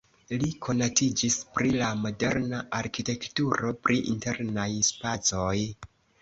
[0.43, 5.55] Li konatiĝis pri la moderna arkitekturo pri internaj spacoj.